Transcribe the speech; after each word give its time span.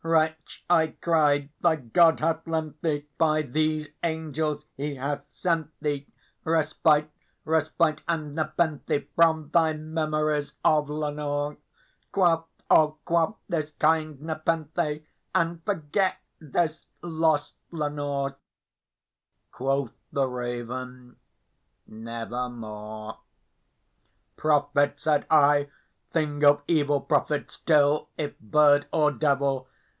"Wretch," 0.03 0.65
I 0.67 0.87
cried, 0.87 1.49
"thy 1.61 1.75
God 1.75 2.21
hath 2.21 2.47
lent 2.47 2.81
thee 2.81 3.05
by 3.19 3.43
these 3.43 3.89
angels 4.03 4.65
he 4.75 4.95
hath 4.95 5.21
sent 5.29 5.69
thee 5.79 6.07
Respite 6.43 7.11
respite 7.45 8.01
and 8.07 8.33
nepenthe, 8.33 9.05
from 9.15 9.51
thy 9.51 9.73
memories 9.73 10.55
of 10.65 10.89
Lenore! 10.89 11.57
Quaff, 12.11 12.45
oh 12.71 12.97
quaff 13.05 13.35
this 13.47 13.69
kind 13.77 14.19
nepenthe 14.21 15.03
and 15.35 15.63
forget 15.65 16.17
this 16.39 16.87
lost 17.03 17.53
Lenore!" 17.69 18.37
Quoth 19.51 19.93
the 20.11 20.27
Raven, 20.27 21.17
"Nevermore." 21.85 23.19
"Prophet!" 24.35 24.99
said 24.99 25.27
I, 25.29 25.69
"thing 26.09 26.43
of 26.43 26.63
evil! 26.67 27.01
prophet 27.01 27.51
still, 27.51 28.09
if 28.17 28.37
bird 28.39 28.87
or 28.91 29.11
devil! 29.11 29.67